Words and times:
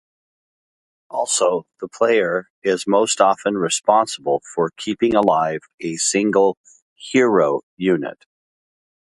Also, 1.11 1.67
the 1.79 1.87
player 1.87 2.49
is 2.63 2.87
most 2.87 3.21
often 3.21 3.55
responsible 3.59 4.41
for 4.55 4.71
keeping 4.75 5.13
alive 5.13 5.59
a 5.79 5.95
single 5.97 6.57
'hero' 6.95 7.61
unit. 7.77 8.25